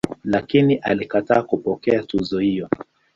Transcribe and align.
Lakini 0.23 0.75
alikataa 0.75 1.43
kupokea 1.43 2.03
tuzo 2.03 2.39
hiyo. 2.39 2.69